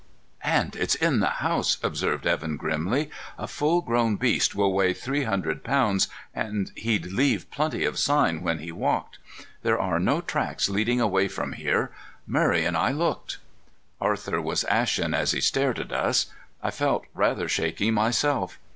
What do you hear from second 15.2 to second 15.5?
he